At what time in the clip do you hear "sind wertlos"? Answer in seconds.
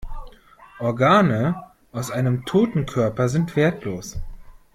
3.29-4.19